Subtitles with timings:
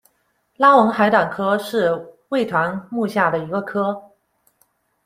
[0.57, 4.15] 拉文海胆科是猬团目下的一个科。